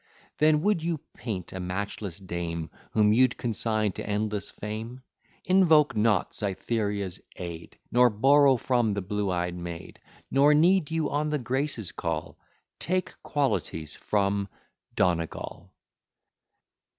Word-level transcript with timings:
Then, 0.39 0.61
would 0.61 0.81
you 0.81 0.99
paint 1.15 1.53
a 1.53 1.59
matchless 1.59 2.19
dame, 2.19 2.71
Whom 2.93 3.13
you'd 3.13 3.37
consign 3.37 3.91
to 3.91 4.09
endless 4.09 4.49
fame? 4.49 5.03
Invoke 5.45 5.95
not 5.95 6.33
Cytherea's 6.33 7.21
aid, 7.35 7.77
Nor 7.91 8.09
borrow 8.09 8.57
from 8.57 8.95
the 8.95 9.03
blue 9.03 9.29
eyed 9.29 9.53
maid; 9.53 9.99
Nor 10.31 10.55
need 10.55 10.89
you 10.89 11.11
on 11.11 11.29
the 11.29 11.37
Graces 11.37 11.91
call; 11.91 12.39
Take 12.79 13.13
qualities 13.21 13.93
from 13.93 14.47
Donegal. 14.95 15.71